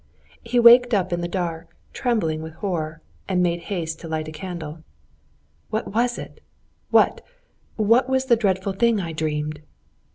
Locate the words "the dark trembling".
1.21-2.41